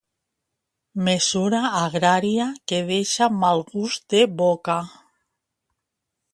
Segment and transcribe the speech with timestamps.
[1.09, 4.81] Mesura agrària que deixa mal gust de boca.